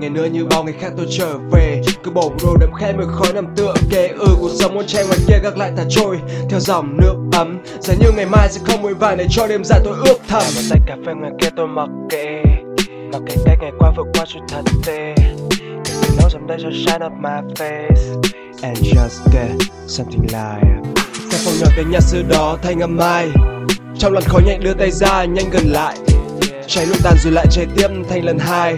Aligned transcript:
ngày 0.00 0.10
nữa 0.10 0.24
như 0.24 0.44
bao 0.44 0.64
ngày 0.64 0.74
khác 0.80 0.92
tôi 0.96 1.06
trở 1.18 1.38
về. 1.52 1.82
Cứ 2.02 2.10
bổ 2.10 2.32
đồ 2.42 2.56
đậm 2.60 2.70
khẽ 2.74 2.92
mùi 2.92 3.06
khói 3.06 3.32
nằm 3.34 3.46
tựa 3.56 3.74
kề. 3.90 4.08
Ừ 4.08 4.26
cuộc 4.40 4.50
sống 4.54 4.74
muốn 4.74 4.86
chen 4.86 5.06
ngoài 5.06 5.18
kia 5.28 5.38
gác 5.42 5.58
lại 5.58 5.72
thả 5.76 5.84
trôi 5.88 6.18
theo 6.50 6.60
dòng 6.60 6.96
nước 6.96 7.14
ấm. 7.32 7.58
Giờ 7.80 7.94
như 8.00 8.10
ngày 8.16 8.26
mai 8.26 8.48
sẽ 8.50 8.60
không 8.64 8.82
mùi 8.82 8.94
vàng 8.94 9.16
để 9.16 9.26
cho 9.30 9.46
đêm 9.46 9.64
dài 9.64 9.80
tôi 9.84 9.94
ước 10.04 10.18
thầm. 10.28 10.42
Một 10.42 10.62
tay 10.70 10.78
cà 10.86 10.96
phê 11.06 11.12
ngoài 11.20 11.32
kia 11.40 11.48
tôi 11.56 11.68
mặc 11.68 11.88
kệ. 12.10 12.42
Mặc 13.12 13.22
kệ 13.26 13.34
cách 13.44 13.58
ngày 13.60 13.72
qua 13.78 13.92
vừa 13.96 14.04
qua 14.14 14.24
chuyện 14.28 14.42
thật 14.48 14.62
tệ. 14.86 15.14
You 15.78 16.16
know 16.18 16.28
someday 16.28 16.58
you'll 16.58 16.86
shine 16.86 17.06
up 17.06 17.12
my 17.12 17.54
face. 17.56 18.22
And 18.62 18.78
just 18.78 19.32
get 19.32 19.68
something 19.86 20.22
like 20.22 20.92
Xe 21.30 21.38
phòng 21.44 21.54
nhỏ 21.60 21.66
cái 21.76 21.84
nhà 21.84 22.00
xưa 22.00 22.22
đó 22.28 22.58
thanh 22.62 22.80
âm 22.80 22.96
mai. 22.96 23.28
Trong 23.98 24.12
làn 24.12 24.22
khói 24.26 24.42
nhẹ 24.42 24.58
đưa 24.58 24.74
tay 24.74 24.90
ra 24.90 25.24
nhanh 25.24 25.50
gần 25.50 25.72
lại 25.72 25.96
Cháy 26.70 26.86
lụi 26.86 26.96
tàn 27.04 27.16
rồi 27.18 27.32
lại 27.32 27.46
cháy 27.50 27.66
tiếp 27.76 27.88
thành 28.10 28.24
lần 28.24 28.38
hai. 28.38 28.76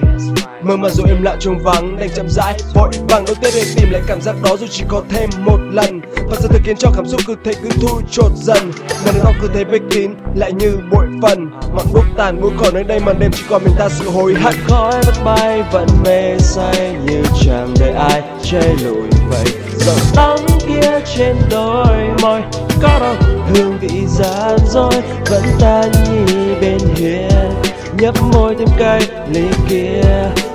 Mơ 0.62 0.76
mà 0.76 0.88
rồi 0.88 1.06
im 1.08 1.22
lặng 1.22 1.36
trống 1.40 1.58
vắng, 1.58 1.96
đành 1.96 2.08
chậm 2.16 2.26
rãi 2.28 2.58
Vội 2.74 2.90
vàng 3.08 3.24
đôi 3.26 3.36
tiếp 3.42 3.50
để 3.54 3.64
tìm 3.76 3.90
lại 3.90 4.02
cảm 4.06 4.20
giác 4.20 4.36
đó 4.42 4.56
dù 4.56 4.66
chỉ 4.70 4.84
có 4.88 5.02
thêm 5.10 5.30
một 5.44 5.58
lần. 5.72 6.00
Và 6.30 6.36
giờ 6.40 6.48
thực 6.48 6.62
khiến 6.64 6.76
cho 6.76 6.90
cảm 6.96 7.06
xúc 7.06 7.20
cứ 7.26 7.36
thế 7.44 7.52
cứ 7.62 7.68
thui 7.80 8.02
trột 8.10 8.32
dần. 8.34 8.72
Mà 9.06 9.12
nó 9.24 9.30
cứ 9.40 9.48
thế 9.54 9.64
bích 9.64 9.82
kín, 9.90 10.10
lại 10.34 10.52
như 10.52 10.78
bụi 10.90 11.06
phần. 11.22 11.50
Ngọn 11.74 11.86
đuốc 11.94 12.04
tàn 12.16 12.40
mũi 12.40 12.50
cỏ 12.58 12.70
nơi 12.74 12.84
đây 12.84 13.00
màn 13.00 13.18
đêm 13.18 13.30
chỉ 13.32 13.42
còn 13.48 13.64
mình 13.64 13.74
ta 13.78 13.88
sự 13.88 14.10
hối 14.10 14.34
hận. 14.34 14.54
Khói 14.68 14.92
bắt 15.06 15.24
bay, 15.24 15.62
vẫn 15.72 15.86
mê 16.04 16.38
say 16.38 16.96
như 17.06 17.22
chẳng 17.44 17.74
đợi 17.80 17.92
ai. 17.92 18.22
Chơi 18.42 18.76
lụi 18.84 19.08
vậy 19.30 19.44
giọt 19.76 20.16
tắm 20.16 20.38
kia 20.68 21.00
trên 21.16 21.36
đôi 21.50 21.98
môi 22.22 22.40
có 22.82 22.98
đâu 23.00 23.14
hương 23.48 23.78
vị 23.78 24.06
gian 24.06 24.58
dối 24.66 24.92
vẫn 25.30 25.42
tan 25.60 25.90
nhì 25.92 26.54
bên 26.60 26.78
hiền 26.94 27.50
nhấp 27.98 28.14
môi 28.32 28.54
thêm 28.58 28.68
cay 28.78 29.00
ly 29.28 29.44
kia, 29.68 30.02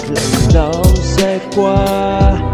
lạnh 0.10 0.52
đau 0.54 0.84
xe 1.04 1.40
qua. 1.56 2.45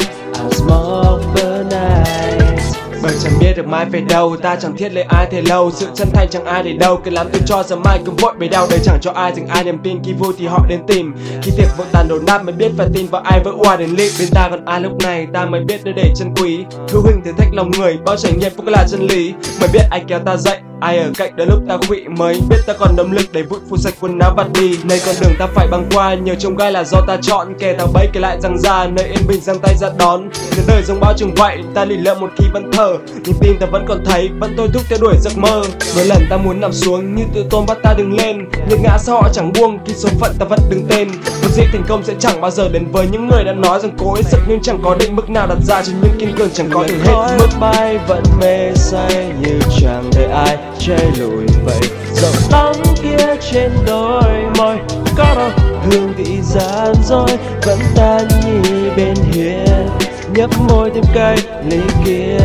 Bởi 3.04 3.14
chẳng 3.24 3.34
biết 3.40 3.54
được 3.58 3.68
mai 3.68 3.86
về 3.86 4.02
đâu, 4.10 4.36
Ta 4.42 4.56
chẳng 4.56 4.78
thiết 4.78 4.94
lấy 4.94 5.04
ai 5.04 5.28
thế 5.32 5.42
lâu. 5.42 5.72
Sự 5.72 5.88
chân 5.96 6.08
thành 6.14 6.28
chẳng 6.32 6.46
ai 6.46 6.64
để 6.64 6.74
đâu, 6.74 6.98
Cứ 7.04 7.12
làm 7.12 7.28
tôi 7.32 7.42
cho 7.46 7.64
giờ 7.64 7.76
mai 7.76 8.00
cũng 8.06 8.16
vội 8.16 8.34
bấy 8.40 8.50
đau. 8.50 8.68
Đời 8.70 8.80
chẳng 8.84 8.98
cho 9.02 9.12
ai 9.12 9.34
dừng 9.36 9.48
ai 9.48 9.64
niềm 9.64 9.78
tin, 9.84 10.04
Khi 10.04 10.14
vui 10.14 10.34
thì 10.38 10.48
họ 10.48 10.66
đến 10.70 10.80
tìm. 10.88 11.16
Khi 11.42 11.52
tiệc 11.58 11.78
vội 11.78 11.88
tàn 11.92 12.08
đổ 12.08 12.20
nát 12.28 12.44
mới 12.44 12.54
biết 12.56 12.72
phải 12.78 12.88
tin 12.94 13.08
vào 13.08 13.22
ai 13.22 13.40
vỡ 13.46 13.52
oa 13.58 13.78
đến 13.78 13.90
lị. 13.90 14.10
Bên 14.20 14.28
ta 14.32 14.48
còn 14.52 14.66
ai 14.66 14.82
lúc 14.82 14.92
này, 15.04 15.28
Ta 15.34 15.46
mới 15.46 15.62
biết 15.62 15.82
nơi 15.86 15.94
để 15.94 16.14
chân 16.16 16.34
quý. 16.36 16.60
Hữu 16.92 17.04
hình 17.06 17.22
thử 17.26 17.32
thách 17.38 17.54
lòng 17.54 17.72
người, 17.72 17.98
Bao 18.06 18.18
trải 18.18 18.34
nghiệm 18.34 18.52
cũng 18.58 18.68
là 18.68 18.86
chân 18.90 19.08
lý. 19.08 19.34
Mới 19.60 19.70
biết 19.74 19.84
ai 19.92 20.04
kéo 20.08 20.20
ta 20.20 20.38
dậy 20.38 20.58
Ai 20.82 20.98
ở 20.98 21.12
cạnh 21.18 21.36
đôi 21.36 21.48
lúc 21.48 21.60
ta 21.70 21.78
quỵ 21.88 22.04
mới 22.18 22.42
biết 22.50 22.58
ta 22.68 22.74
còn 22.80 22.96
động 22.96 23.12
lực 23.12 23.26
để 23.32 23.42
vụt 23.42 23.62
phun 23.70 23.80
sạch 23.80 23.94
quần 24.00 24.20
áo 24.20 24.34
vặt 24.38 24.48
đi. 24.54 24.80
Nơi 24.84 25.02
con 25.06 25.16
đường 25.22 25.32
ta 25.40 25.48
phải 25.56 25.68
băng 25.68 25.86
qua 25.94 26.14
nhiều 26.14 26.36
trông 26.36 26.56
gai 26.56 26.72
là 26.72 26.84
do 26.84 27.02
ta 27.08 27.18
chọn. 27.22 27.48
Kẻ 27.60 27.76
thằng 27.80 27.94
bấy 27.94 28.08
kể 28.14 28.20
lại 28.20 28.42
rằng 28.42 28.58
ra 28.60 28.88
nơi 28.88 29.06
yên 29.06 29.28
bình 29.28 29.42
giang 29.42 29.60
tay 29.60 29.76
ra 29.78 29.90
đón. 30.00 30.22
Người 30.56 30.66
đời 30.68 30.84
giống 30.84 31.00
bao 31.00 31.14
trường 31.18 31.34
vậy 31.36 31.58
ta 31.74 31.86
lì 31.86 31.98
lợm 31.98 32.20
một 32.20 32.30
khi 32.38 32.46
vẫn 32.54 32.72
thở. 32.72 32.98
Niềm 33.26 33.36
tin 33.42 33.58
ta 33.60 33.66
vẫn 33.72 33.86
còn 33.88 34.06
thấy 34.06 34.30
vẫn 34.40 34.54
thôi 34.58 34.70
thúc 34.74 34.84
theo 34.90 35.00
đuổi 35.02 35.16
giấc 35.22 35.38
mơ. 35.38 35.62
Đôi 35.96 36.06
lần 36.06 36.24
ta 36.30 36.38
muốn 36.38 36.62
nằm 36.62 36.74
xuống 36.74 37.16
như 37.16 37.24
tự 37.34 37.46
tôn 37.50 37.66
bắt 37.66 37.78
ta 37.84 37.94
đứng 37.98 38.18
lên. 38.18 38.50
Nhưng 38.70 38.82
ngã 38.84 38.98
sao 38.98 39.22
họ 39.22 39.30
chẳng 39.34 39.54
buông 39.54 39.80
khi 39.86 39.94
số 39.94 40.10
phận 40.20 40.36
ta 40.40 40.46
vẫn 40.46 40.60
đứng 40.70 40.86
tên. 40.90 41.08
Một 41.42 41.50
dĩ 41.54 41.64
thành 41.72 41.84
công 41.88 42.04
sẽ 42.04 42.14
chẳng 42.20 42.42
bao 42.42 42.52
giờ 42.52 42.70
đến 42.70 42.88
với 42.92 43.08
những 43.12 43.28
người 43.28 43.44
đã 43.44 43.54
nói 43.54 43.80
rằng 43.80 43.92
cố 43.98 44.14
ấy 44.14 44.24
sức 44.24 44.40
nhưng 44.48 44.62
chẳng 44.62 44.80
có 44.84 44.96
định 44.96 45.16
mức 45.16 45.30
nào 45.30 45.48
đặt 45.48 45.58
ra 45.68 45.82
cho 45.84 45.94
những 46.02 46.20
kiên 46.20 46.36
cường 46.38 46.50
chẳng 46.54 46.70
có 46.74 46.84
thể 46.88 46.96
hết 47.04 47.38
mức. 47.40 47.48
bay 47.60 48.00
vẫn 48.08 48.24
mê 48.42 48.72
say 48.76 49.32
như 49.42 49.60
chẳng 49.82 50.10
để 50.16 50.26
ai 50.26 50.58
chơi 50.88 51.12
lùi 51.20 51.46
vậy. 51.64 51.82
Giọt 52.14 52.36
nắng 52.52 52.96
kia 53.04 53.36
trên 53.52 53.72
đôi 53.88 54.44
môi, 54.58 54.78
có 55.18 55.36
đâu 55.36 55.50
hương 55.84 56.14
vị 56.18 56.42
gian 56.42 56.94
dối, 57.04 57.38
vẫn 57.66 57.80
tan 57.96 58.28
nhì 58.28 58.90
bên 58.98 59.16
hiên. 59.16 59.88
Nhấp 60.36 60.50
môi 60.70 60.92
thêm 60.94 61.04
cây 61.14 61.36
ly 61.70 61.80
kia 62.06 62.38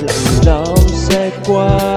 lạnh 0.00 0.44
lòng 0.46 0.88
xe 0.88 1.30
qua. 1.46 1.91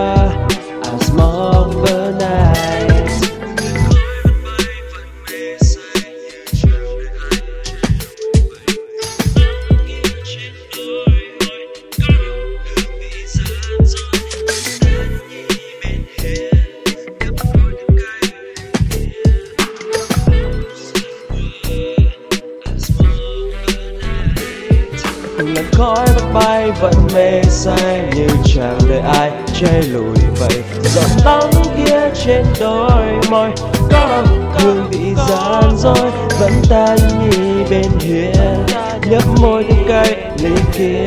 Từng 25.38 25.54
làn 25.56 25.66
khói 25.72 26.06
bắt 26.16 26.34
bay 26.34 26.72
vẫn 26.82 26.94
mê 27.16 27.42
say 27.44 28.10
như 28.16 28.28
chẳng 28.46 28.78
để 28.90 29.00
ai 29.00 29.32
che 29.54 29.82
lùi 29.82 30.18
vậy. 30.40 30.64
Giọt 30.84 31.26
nắng 31.26 31.52
kia 31.78 32.10
trên 32.26 32.46
đôi 32.60 33.06
môi, 33.30 33.50
có 33.92 34.24
hương 34.60 34.90
vị 34.90 35.16
gian 35.30 35.78
dối 35.78 36.12
vẫn 36.40 36.52
tan 36.70 36.98
nhì 36.98 37.64
bên 37.70 37.92
hiên. 38.00 38.66
Nhấp 39.10 39.24
môi 39.42 39.66
thêm 39.70 39.86
cây 39.88 40.16
ly 40.38 40.56
kia, 40.74 41.06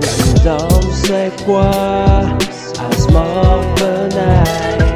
lạnh 0.00 0.36
gió 0.44 0.58
xe 0.92 1.30
qua 1.46 1.72
I 2.90 2.96
smoke 2.98 3.76
the 3.76 4.91